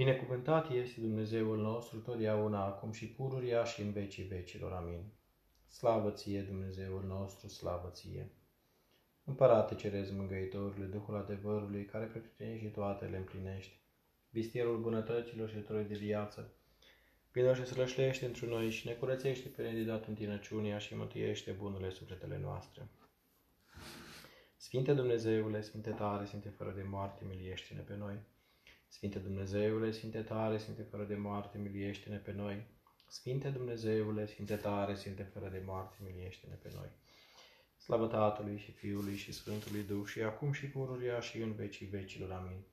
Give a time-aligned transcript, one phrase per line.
[0.00, 4.72] Binecuvântat este Dumnezeul nostru totdeauna, acum și pururia și în vecii vecilor.
[4.72, 5.04] Amin.
[5.68, 8.30] Slavă ție, Dumnezeul nostru, slavă ție!
[9.24, 13.80] Împărate cerezi mângăitorule, Duhul adevărului, care pretutine și toate le împlinești,
[14.30, 16.52] vistierul bunătăților și troi de viață,
[17.32, 22.38] Vino și slășlește într noi și ne curățește pe nedidat întinăciunea și mântuiește bunurile sufletele
[22.38, 22.88] noastre.
[24.56, 28.14] Sfinte Dumnezeule, Sfinte tare, Sfinte fără de moarte, miliește-ne pe noi.
[28.92, 32.66] Sfinte Dumnezeule, Sfinte tare, Sfinte fără de moarte, miliește-ne pe noi.
[33.08, 36.88] Sfinte Dumnezeule, Sfinte tare, Sfinte fără de moarte, miliește-ne pe noi.
[37.76, 42.30] Slavă Tatălui și Fiului și Sfântului Duh și acum și pururia și în vecii vecilor.
[42.30, 42.64] Amin.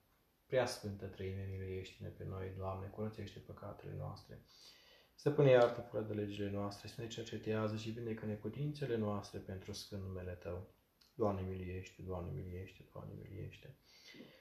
[0.46, 4.46] Prea Sfântă Trăime, miluiește-ne pe noi, Doamne, curățește păcatele noastre.
[5.16, 10.02] Stăpâne, iartă fără de legile noastre, să ne cercetează și vindecă neputințele noastre pentru sfânt
[10.02, 10.74] numele Tău.
[11.14, 13.78] Doamne, miliește, Doamne, miliește, Doamne, miliește.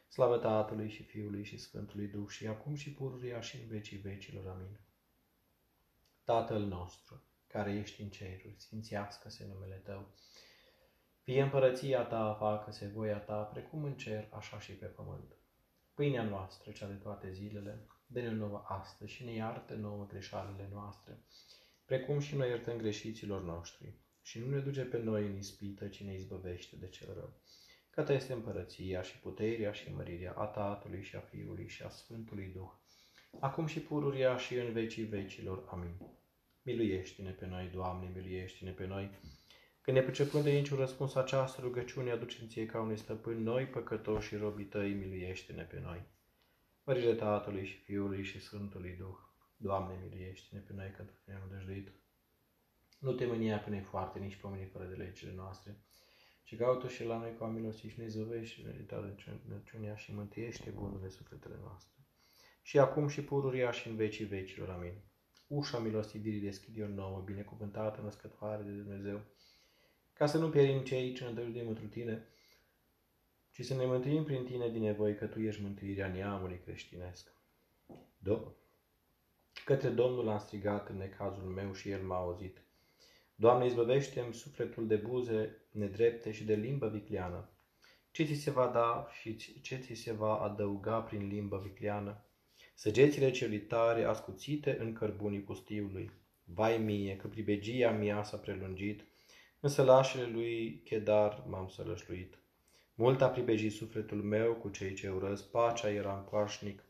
[0.09, 4.47] Slavă Tatălui și Fiului și Sfântului Duh și acum și pururia și în vecii vecilor.
[4.47, 4.79] Amin.
[6.25, 10.09] Tatăl nostru, care ești în ceruri, sfințească-se numele Tău.
[11.23, 15.37] Fie împărăția Ta, facă-se voia Ta, precum în cer, așa și pe pământ.
[15.95, 21.19] Pâinea noastră, cea de toate zilele, dă-ne nouă astăzi și ne iartă nouă greșalele noastre,
[21.85, 23.93] precum și noi iertăm greșiților noștri.
[24.23, 27.33] Și nu ne duce pe noi în ispită, ci ne izbăvește de cel rău.
[27.97, 31.89] Că ta este împărăția și puterea și mărirea a Tatălui și a Fiului și a
[31.89, 32.71] Sfântului Duh,
[33.41, 35.65] acum și pururia și în vecii vecilor.
[35.71, 35.97] Amin.
[36.63, 39.11] Miluiește-ne pe noi, Doamne, miluiește-ne pe noi.
[39.81, 44.29] Când ne pricepând de niciun răspuns această rugăciune, aducem ție ca unui stăpân, noi păcătoși
[44.29, 46.03] și robii tăi, miluiește-ne pe noi.
[46.85, 49.17] Mărire Tatălui și Fiului și Sfântului Duh,
[49.57, 51.93] Doamne, miluiește-ne pe noi, că Tu ne-am dăjduit.
[52.99, 55.81] Nu te mânia pe noi foarte, nici pe mâini fără de legile noastre,
[56.47, 58.67] ci caută și la noi cu milosti și ne zăvești
[59.49, 61.95] năciunea și mântuiește bunurile sufletele noastre.
[62.63, 64.69] Și acum și pururia și în vecii vecilor.
[64.69, 64.93] Amin.
[65.47, 69.21] Ușa milostivirii deschide o nouă, binecuvântată, născătoare de Dumnezeu,
[70.13, 72.27] ca să nu pierim cei ce ne dăruim într Tine,
[73.51, 77.33] ci să ne mântuim prin Tine din nevoi, că Tu ești mântuirea neamului creștinesc.
[78.29, 78.55] Do-
[79.65, 82.61] Către Domnul am strigat în necazul meu și El m-a auzit.
[83.35, 87.49] Doamne, izbăvește-mi sufletul de buze nedrepte și de limbă vicleană.
[88.11, 92.25] Ce ți se va da și ce ți se va adăuga prin limbă vicleană?
[92.75, 96.11] Săgețile celitare ascuțite în cărbunii pustiului.
[96.45, 99.05] Vai mie, că pribegia mea s-a prelungit,
[99.61, 102.39] în sălașele lui Chedar m-am sălășluit.
[102.95, 106.85] Mult a pribejit sufletul meu cu cei ce urăsc, pacea era pașnic.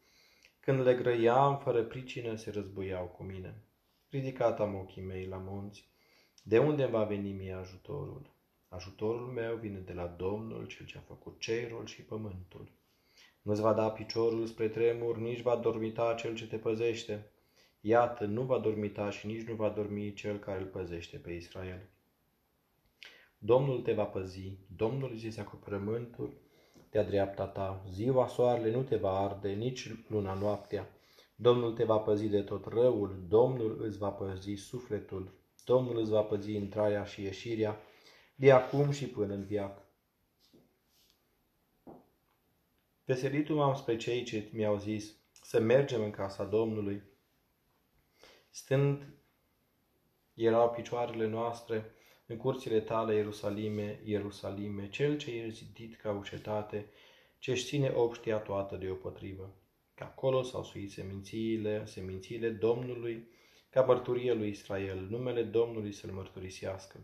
[0.60, 3.54] Când le grăiam, fără pricină, se războiau cu mine.
[4.10, 5.88] Ridicat am ochii mei la munți,
[6.42, 8.35] de unde va veni mie ajutorul?
[8.69, 12.71] Ajutorul meu vine de la Domnul, cel ce a făcut cerul și pământul.
[13.43, 17.31] Nu-ți va da piciorul spre tremur, nici va dormita cel ce te păzește.
[17.81, 21.88] Iată, nu va dormita și nici nu va dormi cel care îl păzește pe Israel.
[23.38, 26.32] Domnul te va păzi, Domnul îți acoperământul
[26.91, 27.84] de-a dreapta ta.
[27.91, 30.88] Ziua soarele nu te va arde, nici luna noaptea.
[31.34, 35.34] Domnul te va păzi de tot răul, Domnul îți va păzi sufletul,
[35.65, 37.76] Domnul îți va păzi intrarea și ieșirea,
[38.38, 39.91] de acum și până în viață.
[43.04, 47.02] Veselitul m-am spre cei ce mi-au zis să mergem în casa Domnului.
[48.50, 49.06] Stând
[50.34, 51.91] erau picioarele noastre
[52.26, 56.91] în curțile tale, Ierusalime, Ierusalime, cel ce e zidit ca o cetate,
[57.38, 59.54] ce își ține obștia toată deopotrivă.
[59.94, 63.28] Că acolo s-au suit semințiile, semințiile Domnului,
[63.70, 67.00] ca mărturie lui Israel, numele Domnului să-l mărturisească.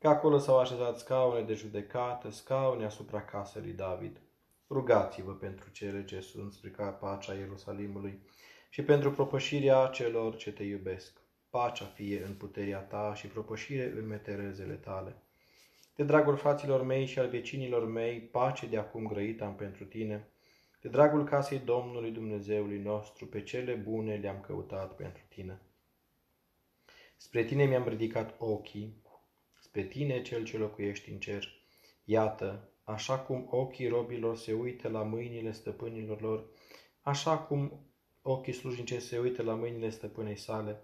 [0.00, 4.20] Că acolo s-au așezat scaune de judecată, scaune asupra casei lui David.
[4.68, 8.20] Rugați-vă pentru cele ce sunt spre pacea Ierusalimului
[8.70, 14.06] și pentru propășirea celor ce te iubesc pacea fie în puterea ta și propășire în
[14.06, 15.22] meterezele tale.
[15.94, 20.28] De dragul fraților mei și al vecinilor mei, pace de acum grăită am pentru tine.
[20.80, 25.60] De dragul casei Domnului Dumnezeului nostru, pe cele bune le-am căutat pentru tine.
[27.16, 29.02] Spre tine mi-am ridicat ochii,
[29.70, 31.48] spre tine cel ce locuiești în cer.
[32.04, 36.44] Iată, așa cum ochii robilor se uită la mâinile stăpânilor lor,
[37.00, 37.86] așa cum
[38.22, 40.82] ochii slujnice se uită la mâinile stăpânei sale,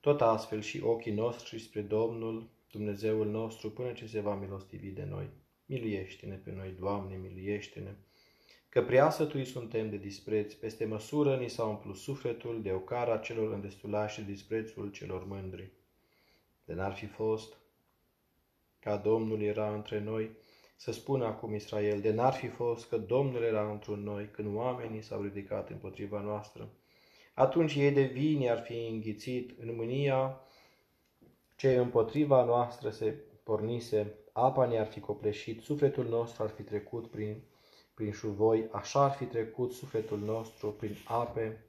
[0.00, 5.04] tot astfel și ochii noștri spre Domnul, Dumnezeul nostru, până ce se va milostivi de
[5.04, 5.30] noi.
[5.66, 7.94] Miluiește-ne pe noi, Doamne, miluiește-ne!
[8.68, 13.52] Că prea sătui suntem de dispreț, peste măsură ni s-a umplut sufletul de ocara celor
[13.52, 15.70] îndestulași și disprețul celor mândri.
[16.64, 17.58] De n-ar fi fost
[18.80, 20.30] ca Domnul era între noi,
[20.76, 25.02] Să spună acum Israel, de n-ar fi fost că Domnul era într noi când oamenii
[25.02, 26.68] s-au ridicat împotriva noastră.
[27.34, 30.40] Atunci ei de vini ar fi înghițit în mânia
[31.56, 37.42] ce împotriva noastră se pornise, apa ne-ar fi copleșit, sufletul nostru ar fi trecut prin,
[37.94, 41.64] prin șuvoi, așa ar fi trecut sufletul nostru prin ape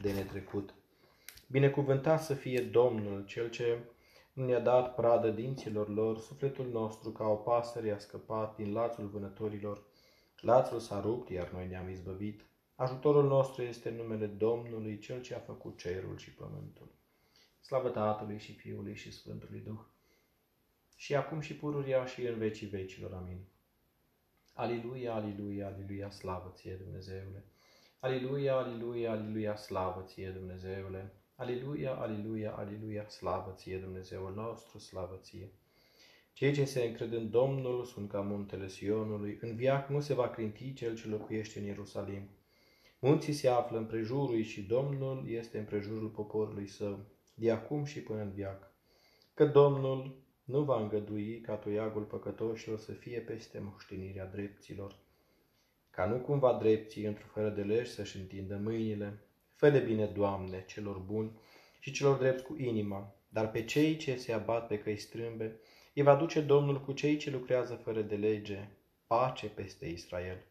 [0.00, 0.74] de netrecut.
[1.46, 3.78] Binecuvântat să fie Domnul, Cel ce
[4.32, 9.06] nu ne-a dat pradă dinților lor, sufletul nostru ca o pasăre a scăpat din lațul
[9.06, 9.82] vânătorilor.
[10.40, 12.44] Lațul s-a rupt, iar noi ne-am izbăvit.
[12.74, 16.88] Ajutorul nostru este numele Domnului, Cel ce a făcut cerul și pământul.
[17.60, 19.80] Slavă Tatălui și Fiului și Sfântului Duh.
[20.96, 23.12] Și acum și pururia și în vecii vecilor.
[23.12, 23.44] Amin.
[24.52, 27.44] Aliluia, aliluia, aliluia, slavă ție, Dumnezeule.
[27.98, 31.12] Aliluia, aliluia, aliluia, slavă ție, Dumnezeule.
[31.34, 35.52] Aliluia, aliluia, aliluia, slavă ție, Dumnezeul nostru, slavă ție.
[36.32, 40.28] Cei ce se încred în Domnul sunt ca muntele Sionului, în viac nu se va
[40.28, 42.28] clinti cel ce locuiește în Ierusalim.
[42.98, 46.98] Munții se află în prejurul și Domnul este în prejurul poporului său,
[47.34, 48.72] de acum și până în viac.
[49.34, 54.96] Că Domnul nu va îngădui ca toiagul păcătoșilor să fie peste moștenirea dreptilor,
[55.90, 59.26] ca nu cumva drepții într-o fără de legi să-și întindă mâinile,
[59.70, 61.30] fă bine, Doamne, celor buni
[61.78, 65.60] și celor drepți cu inima, dar pe cei ce se abat pe căi strâmbe,
[65.94, 68.68] îi va duce Domnul cu cei ce lucrează fără de lege,
[69.06, 70.42] pace peste Israel.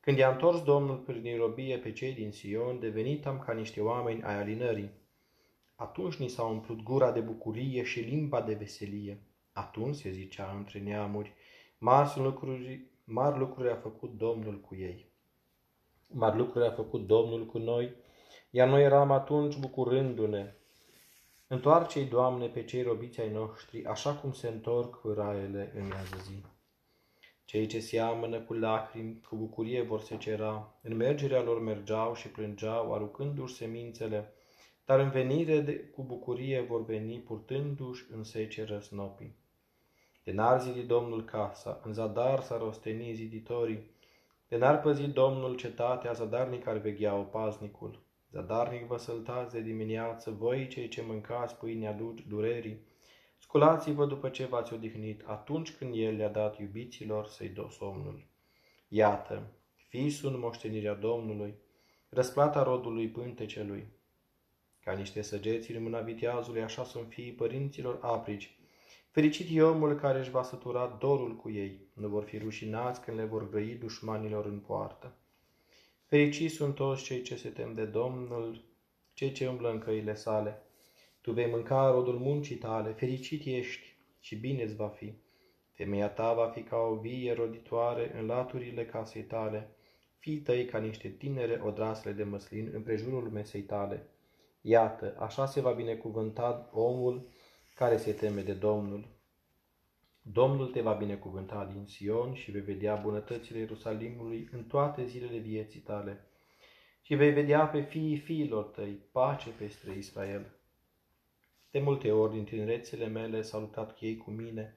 [0.00, 4.22] Când i-a întors Domnul prin robie pe cei din Sion, devenit am ca niște oameni
[4.22, 4.90] ai alinării.
[5.74, 9.18] Atunci ni s-a umplut gura de bucurie și limba de veselie.
[9.52, 11.32] Atunci se zicea între neamuri,
[11.78, 15.12] mari lucruri, mari lucruri a făcut Domnul cu ei.
[16.08, 18.02] Mari lucruri a făcut Domnul cu noi,
[18.56, 20.54] iar noi eram atunci bucurându-ne.
[21.46, 26.44] Întoarce-i, Doamne, pe cei robiți ai noștri, așa cum se întorc raiele în miază zi.
[27.44, 32.28] Cei ce seamănă cu lacrimi, cu bucurie vor se cera, în mergerea lor mergeau și
[32.28, 34.32] plângeau, aruncându-și semințele,
[34.84, 39.36] dar în venire de, cu bucurie vor veni, purtându-și în seceră snopii.
[40.24, 43.90] De n-ar zidi Domnul casa, în zadar s-ar osteni ziditorii,
[44.48, 48.03] de n-ar păzi Domnul cetatea, zadarnic ar veghea paznicul.
[48.34, 51.98] Zadarnic vă săltați de dimineață, voi cei ce mâncați pâinea
[52.28, 52.78] durerii.
[53.38, 58.26] Sculați-vă după ce v-ați odihnit, atunci când El le-a dat iubiților să-i dă somnul.
[58.88, 59.42] Iată,
[59.88, 61.54] fiți sunt moștenirea Domnului,
[62.08, 63.86] răsplata rodului pântecelui.
[64.80, 68.58] Ca niște săgeți în mâna viteazului, așa sunt fiii părinților aprici.
[69.10, 73.16] Fericit e omul care își va sătura dorul cu ei, nu vor fi rușinați când
[73.16, 75.18] le vor grăi dușmanilor în poartă.
[76.06, 78.64] Fericiți sunt toți cei ce se tem de Domnul,
[79.12, 80.62] cei ce umblă în căile sale.
[81.20, 85.14] Tu vei mânca rodul muncii tale, fericit ești și bine îți va fi.
[85.72, 89.76] Femeia ta va fi ca o vie roditoare în laturile casei tale,
[90.18, 94.08] fii tăi ca niște tinere odrasle de măslin în prejurul mesei tale.
[94.60, 97.28] Iată, așa se va binecuvânta omul
[97.74, 99.13] care se teme de Domnul.
[100.26, 105.80] Domnul te va binecuvânta din Sion și vei vedea bunătățile Ierusalimului în toate zilele vieții
[105.80, 106.26] tale.
[107.02, 110.46] Și vei vedea pe fiii fiilor tăi pace peste Israel.
[111.70, 114.76] De multe ori din tinerețele mele s-au luptat ei cu mine.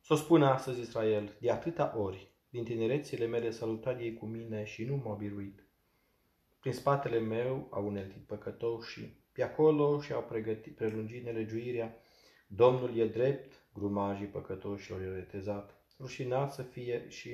[0.00, 4.26] Să o spună astăzi Israel, de atâta ori, din tinerețele mele s-au luptat ei cu
[4.26, 5.66] mine și nu m-au biruit.
[6.60, 11.96] Prin spatele meu au uneltit păcătoșii, pe acolo și-au pregătit, prelungit nelegiuirea.
[12.46, 15.74] Domnul e drept, grumajii păcătoșilor i retezat.
[15.98, 17.30] Rușinat să fie și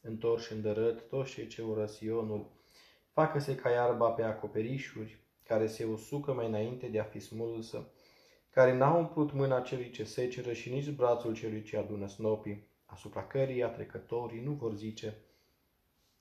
[0.00, 2.50] întorși în dărât toți cei ce ură Sionul.
[3.12, 7.92] Facă-se ca iarba pe acoperișuri, care se usucă mai înainte de a fi smulsă,
[8.50, 13.26] care n-a umplut mâna celui ce seceră și nici brațul celui ce adună snopii, asupra
[13.26, 15.16] căreia trecătorii nu vor zice,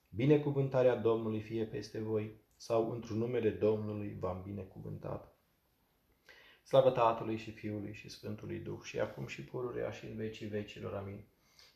[0.09, 5.32] Binecuvântarea Domnului fie peste voi, sau într-un numele Domnului v-am binecuvântat.
[6.63, 10.93] Slavă Tatălui și Fiului și Sfântului Duh și acum și pururea și în vecii vecilor.
[10.93, 11.23] Amin.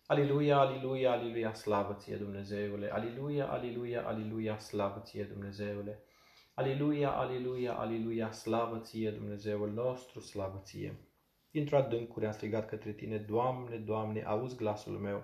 [0.05, 2.89] Aliluia, aliluia, aliluia, slavă ție Dumnezeule!
[2.91, 6.03] Aliluia, aliluia, aliluia, slavă ție Dumnezeule!
[6.53, 10.95] Aliluia, aliluia, aliluia, slavă ție Dumnezeul nostru, slavă ție!
[11.51, 15.23] Dintr-o adâncuri am strigat către tine, Doamne, Doamne, auzi glasul meu!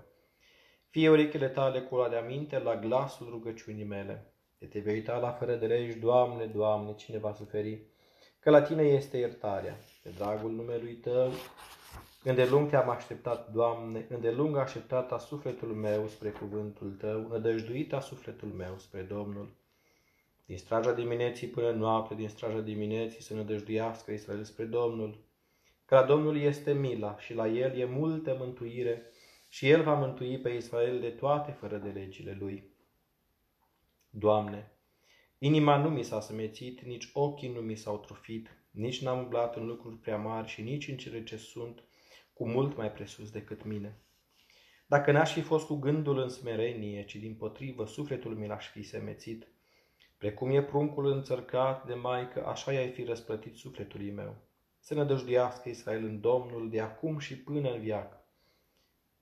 [0.90, 4.34] Fie urechile tale cu de aminte la glasul rugăciunii mele.
[4.58, 7.82] De te vei uita la fără de legi, Doamne, Doamne, cine va suferi?
[8.44, 9.78] Că la tine este iertarea.
[10.02, 11.32] Pe dragul numelui tău,
[12.24, 18.48] îndelung te-am așteptat, Doamne, îndelung așteptat a sufletul meu spre cuvântul tău, nădăjduit a sufletul
[18.48, 19.50] meu spre Domnul.
[20.46, 25.24] Din straja dimineții până noapte, din straja dimineții să nădăjduiască Israel spre Domnul.
[25.86, 29.12] Că la Domnul este mila și la El e multă mântuire
[29.50, 32.72] și El va mântui pe Israel de toate fără de legile Lui.
[34.10, 34.73] Doamne,
[35.46, 39.66] inima nu mi s-a smețit, nici ochii nu mi s-au trufit, nici n-am umblat în
[39.66, 41.84] lucruri prea mari și nici în cele ce sunt
[42.34, 43.98] cu mult mai presus decât mine.
[44.88, 48.84] Dacă n-aș fi fost cu gândul în smerenie, ci din potrivă sufletul mi l-aș fi
[48.84, 49.48] semețit,
[50.18, 54.36] precum e pruncul înțărcat de maică, așa i-ai fi răsplătit sufletului meu.
[54.80, 58.28] Să ne dăjduiască Israel în Domnul de acum și până în viață.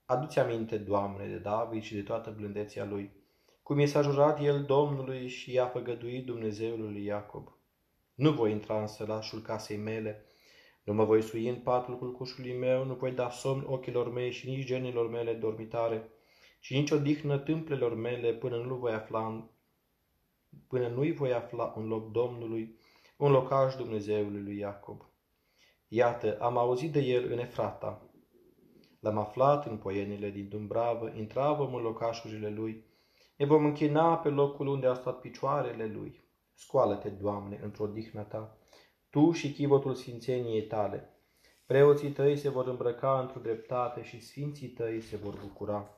[0.06, 3.21] Adu-ți aminte, Doamne, de David și de toată blândețea lui,
[3.72, 7.58] cum i s-a jurat el Domnului și i-a făgăduit Dumnezeul lui Iacob.
[8.13, 10.25] Nu voi intra în sălașul casei mele,
[10.84, 14.50] nu mă voi sui în patul culcușului meu, nu voi da somn ochilor mei și
[14.50, 16.10] nici genilor mele dormitare,
[16.60, 19.50] și nici odihnă tâmplelor mele până nu voi afla
[20.68, 22.75] până nu-i voi afla un loc Domnului,
[23.18, 25.06] un locaș Dumnezeului lui Iacob.
[25.88, 28.10] Iată, am auzit de el în Efrata.
[29.00, 32.90] L-am aflat în poienile din Dumbravă, intravăm în locașurile lui.
[33.41, 36.24] Ne vom închina pe locul unde au stat picioarele lui.
[36.53, 38.57] Scoală-te, Doamne, într-o dihnă ta,
[39.10, 41.10] Tu și chivotul sfințeniei tale.
[41.65, 45.89] Preoții tăi se vor îmbrăca într-o dreptate și sfinții tăi se vor bucura.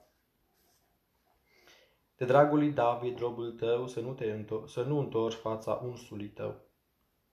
[2.18, 6.28] De dragul lui David, robul tău, să nu, te întor- să nu întorci fața unsului
[6.28, 6.56] tău.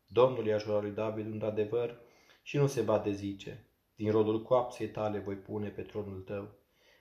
[0.06, 1.98] Domnul i-a jurat lui David un adevăr
[2.42, 3.66] și nu se va dezice.
[3.94, 6.59] Din rodul coapsei tale voi pune pe tronul tău.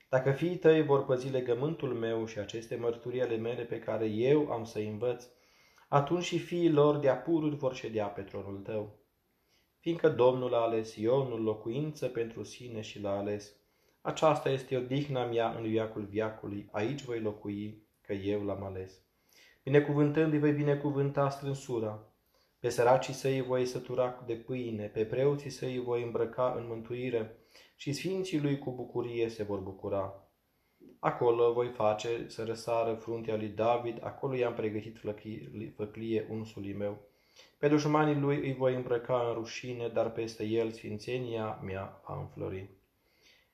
[0.09, 4.51] Dacă fiii tăi vor păzi legământul meu și aceste mărturii ale mele pe care eu
[4.51, 5.27] am să învăț,
[5.87, 8.97] atunci și fiii lor de apururi vor ședea pe tronul tău.
[9.79, 13.55] Fiindcă Domnul a ales Ionul locuință pentru sine și l-a ales,
[14.01, 19.01] aceasta este odihna mea în viacul viacului, aici voi locui, că eu l-am ales.
[19.63, 22.08] Binecuvântându-i voi binecuvânta strânsura,
[22.59, 27.37] pe săracii săi voi sătura de pâine, pe preoții săi voi îmbrăca în mântuire
[27.75, 30.23] și sfinții lui cu bucurie se vor bucura.
[30.99, 34.99] Acolo voi face să răsară fruntea lui David, acolo i-am pregătit
[35.75, 37.07] făclie unsului meu.
[37.57, 42.69] Pe dușmanii lui îi voi îmbrăca în rușine, dar peste el sfințenia mea va înflori.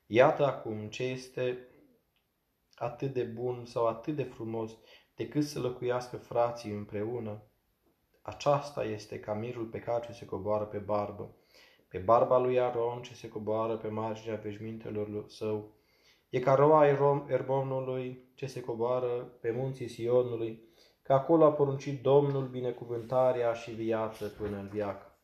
[0.06, 1.68] Iată acum ce este
[2.74, 4.78] atât de bun sau atât de frumos
[5.14, 7.42] decât să locuiască frații împreună.
[8.26, 11.34] Aceasta este ca mirul pe care se coboară pe barbă,
[11.88, 15.72] pe barba lui Aron ce se coboară pe marginea veșmintelor său.
[16.28, 16.86] E ca roa
[17.28, 19.08] Erbonului ce se coboară
[19.40, 20.62] pe munții Sionului,
[21.02, 25.18] că acolo a poruncit Domnul binecuvântarea și viață până în viață.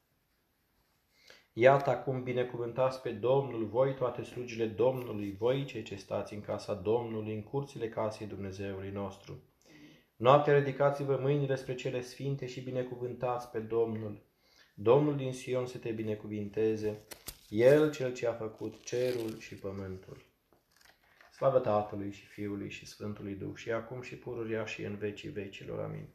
[1.53, 6.75] Iată acum binecuvântați pe Domnul, voi toate slugile Domnului, voi cei ce stați în casa
[6.75, 9.43] Domnului, în curțile casei Dumnezeului nostru.
[10.17, 14.23] Noaptea ridicați-vă mâinile spre cele sfinte și binecuvântați pe Domnul.
[14.75, 17.05] Domnul din Sion să te binecuvinteze,
[17.49, 20.31] El cel ce a făcut cerul și pământul.
[21.33, 25.81] Slavă Tatălui și Fiului și Sfântului Duh și acum și pururia și în vecii vecilor.
[25.81, 26.09] Amin.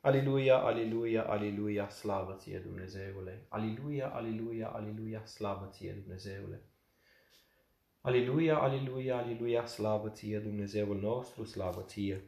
[0.00, 3.46] Aliluia, aliluia, aliluia, slavă ție Dumnezeule!
[3.48, 6.62] Aliluia, aliluia, aliluia, slavă ție Dumnezeule!
[8.00, 12.24] Aliluia, aliluia, aliluia, slavă ție Dumnezeul nostru, slavă ție!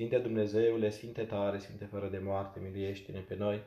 [0.00, 3.62] Sfinte Dumnezeule, Sfinte tare, Sfinte fără de moarte, miluiește-ne pe noi!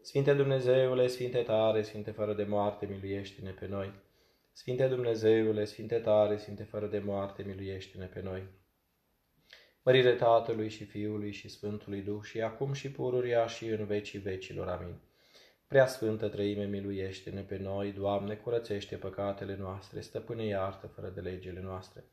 [0.00, 3.92] Sfinte Dumnezeule, Sfinte tare, Sfinte fără de moarte, miluiește-ne pe noi!
[4.52, 8.42] Sfinte Dumnezeule, Sfinte tare, Sfinte fără de moarte, miluiește-ne pe noi!
[9.82, 14.68] Mărire Tatălui și Fiului și Sfântului Duh și acum și pururia și în vecii vecilor.
[14.68, 14.96] Amin.
[15.66, 21.60] Prea Sfântă Trăime, miluiește-ne pe noi, Doamne, curățește păcatele noastre, stăpâne iartă fără de legile
[21.60, 22.04] noastre.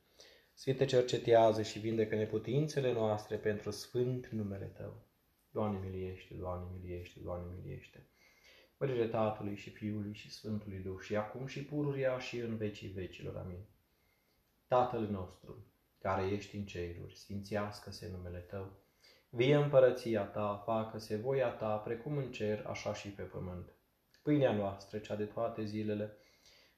[0.61, 4.93] Sfinte, cercetează și vindecă neputințele noastre pentru sfânt numele Tău.
[5.51, 8.07] Doamne, miliește, Doamne, miliește, Doamne, miliește.
[8.77, 13.37] Mărire Tatălui și Fiului și Sfântului Duh și acum și pururia și în vecii vecilor.
[13.37, 13.65] Amin.
[14.67, 15.65] Tatăl nostru,
[15.99, 18.71] care ești în ceruri, sfințească-se numele Tău.
[19.29, 23.73] Vie împărăția Ta, facă-se voia Ta, precum în cer, așa și pe pământ.
[24.21, 26.17] Pâinea noastră, cea de toate zilele,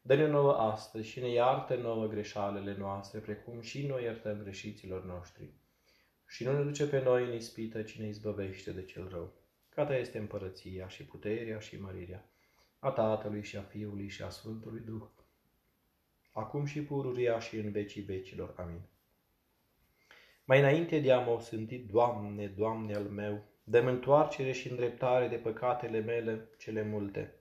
[0.05, 5.50] dă-ne nouă astăzi și ne iartă nouă greșalele noastre, precum și noi iertăm greșiților noștri.
[6.27, 9.33] Și nu ne duce pe noi în ispită, ci ne izbăvește de cel rău.
[9.69, 12.25] Ca Ta este împărăția și puterea și mărirea,
[12.79, 15.03] a Tatălui și a Fiului și a Sfântului Duh,
[16.33, 18.53] acum și pururia și în vecii vecilor.
[18.57, 18.81] Amin.
[20.45, 25.36] Mai înainte de a mă osândi, Doamne, Doamne al meu, dă-mi întoarcere și îndreptare de
[25.36, 27.33] păcatele mele cele multe.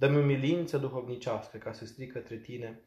[0.00, 2.80] Dă-mi umilință duhovnicească ca să stric către Tine.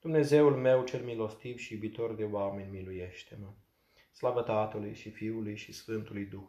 [0.00, 3.46] Dumnezeul meu cel milostiv și iubitor de oameni, miluiește-mă.
[4.12, 6.48] Slavă Tatălui și Fiului și Sfântului Duh.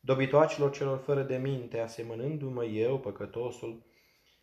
[0.00, 3.86] Dobitoacelor celor fără de minte, asemănându-mă eu, păcătosul,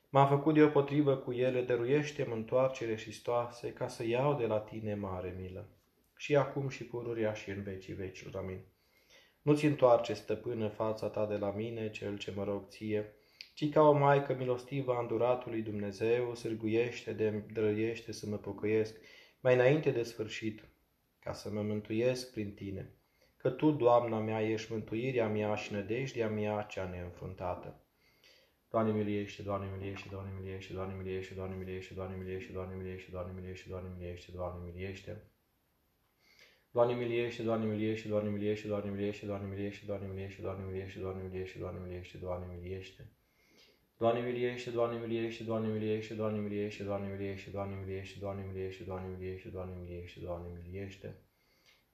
[0.09, 4.95] M-am făcut deopotrivă cu ele, dăruiește-mi întoarcere și stoase, ca să iau de la tine
[4.95, 5.67] mare milă.
[6.15, 8.35] Și acum și pururia și în vecii vecilor.
[8.35, 8.59] Amin.
[9.41, 13.13] Nu-ți întoarce, stăpână, fața ta de la mine, cel ce mă rog ție,
[13.55, 18.95] ci ca o maică milostivă a înduratului Dumnezeu, sârguiește de drăiește să mă pocăiesc
[19.39, 20.69] mai înainte de sfârșit,
[21.19, 22.93] ca să mă mântuiesc prin tine.
[23.37, 27.83] Că tu, Doamna mea, ești mântuirea mea și nădejdea mea cea neînfruntată.
[28.69, 33.33] Doamne miliește, Doamne miliește, Doamne miliește, Doamne miliește, Doamne miliește, Doamne miliește, Doamne miliește, Doamne
[33.41, 35.23] miliește, Doamne miliește, Doamne miliește.
[36.71, 41.23] Doamne miliește, Doamne miliește, Doamne miliește, Doamne miliește, Doamne miliește, Doamne miliește, Doamne miliește, Doamne
[41.23, 43.09] miliește, Doamne miliește, Doamne miliește.
[43.97, 49.05] Doamne miliește, Doamne miliește, Doamne miliește, Doamne miliește, Doamne miliește, Doamne miliește, Doamne miliește, Doamne
[49.07, 51.19] miliește, Doamne miliește, Doamne miliește.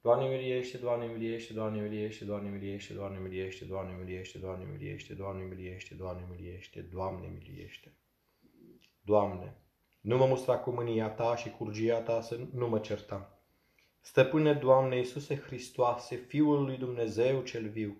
[0.01, 5.45] Doamne miliește, Doamne miliește, Doamne miliește, Doamne miliește, Doamne miliește, Doamne miliește, Doamne miliește, Doamne
[5.49, 7.93] miliește, Doamne miliește, Doamne miliește.
[9.01, 9.55] Doamne,
[10.01, 13.41] nu mă mustra cu mânia Ta și curgia Ta să nu mă certa.
[13.99, 17.97] Stăpâne, Doamne Iisuse Hristoase, Fiul lui Dumnezeu cel viu,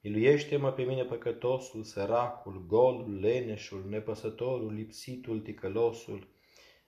[0.00, 6.28] Miluiește-mă pe mine păcătosul, săracul, golul, leneșul, nepăsătorul, lipsitul, ticălosul,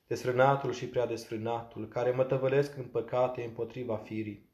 [0.07, 4.49] desfrânatul și prea desfrânatul, care mă tăvălesc în păcate împotriva firii,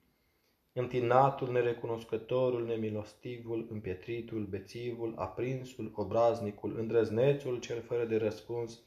[0.72, 8.80] întinatul, nerecunoscătorul, nemilostivul, împietritul, bețivul, aprinsul, obraznicul, îndrăznețul, cel fără de răspuns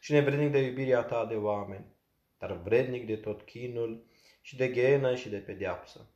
[0.00, 1.84] și nevrednic de iubirea ta de oameni,
[2.38, 4.04] dar vrednic de tot chinul
[4.40, 6.13] și de ghenă și de pedeapsă.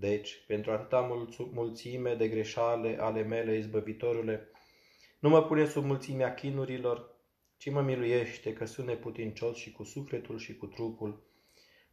[0.00, 4.48] Deci, pentru atâta mulțime de greșale ale mele, izbăvitorule,
[5.18, 7.14] nu mă pune sub mulțimea chinurilor,
[7.56, 11.22] ci mă miluiește că sunt neputincios și cu sufletul și cu trupul,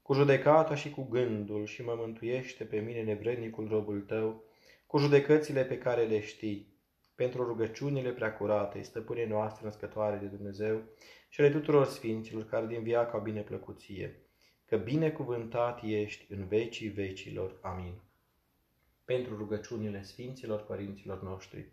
[0.01, 4.43] cu judecata și cu gândul și mă mântuiește pe mine nevrednicul robul tău,
[4.85, 6.73] cu judecățile pe care le știi,
[7.15, 10.81] pentru rugăciunile preacurate, stăpâne noastre născătoare de Dumnezeu
[11.29, 14.26] și ale tuturor sfinților care din viața au bine plăcuție
[14.67, 17.59] că binecuvântat ești în vecii vecilor.
[17.61, 17.93] Amin.
[19.05, 21.65] Pentru rugăciunile Sfinților Părinților noștri,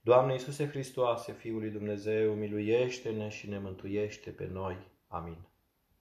[0.00, 4.76] Doamne Iisuse Hristoase, Fiul lui Dumnezeu, miluiește-ne și ne mântuiește pe noi.
[5.08, 5.36] Amin.